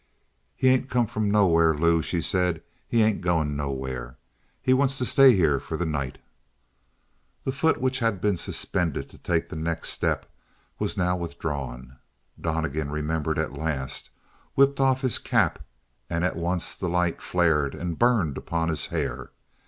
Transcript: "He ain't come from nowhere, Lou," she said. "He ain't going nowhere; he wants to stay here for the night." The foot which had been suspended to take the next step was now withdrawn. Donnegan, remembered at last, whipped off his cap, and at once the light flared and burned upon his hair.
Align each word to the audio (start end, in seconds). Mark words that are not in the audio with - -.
"He 0.55 0.67
ain't 0.67 0.89
come 0.89 1.05
from 1.05 1.29
nowhere, 1.29 1.75
Lou," 1.77 2.01
she 2.01 2.21
said. 2.23 2.63
"He 2.87 3.03
ain't 3.03 3.21
going 3.21 3.55
nowhere; 3.55 4.17
he 4.59 4.73
wants 4.73 4.97
to 4.97 5.05
stay 5.05 5.35
here 5.35 5.59
for 5.59 5.77
the 5.77 5.85
night." 5.85 6.17
The 7.43 7.51
foot 7.51 7.79
which 7.79 7.99
had 7.99 8.19
been 8.19 8.35
suspended 8.35 9.09
to 9.09 9.19
take 9.19 9.49
the 9.49 9.55
next 9.55 9.89
step 9.89 10.25
was 10.79 10.97
now 10.97 11.15
withdrawn. 11.17 11.97
Donnegan, 12.41 12.89
remembered 12.89 13.37
at 13.37 13.53
last, 13.53 14.09
whipped 14.55 14.79
off 14.79 15.01
his 15.01 15.19
cap, 15.19 15.59
and 16.09 16.23
at 16.23 16.35
once 16.35 16.75
the 16.75 16.89
light 16.89 17.21
flared 17.21 17.75
and 17.75 17.99
burned 17.99 18.39
upon 18.39 18.69
his 18.69 18.87
hair. 18.87 19.29